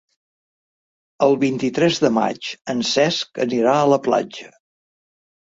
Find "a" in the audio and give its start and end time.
3.83-3.87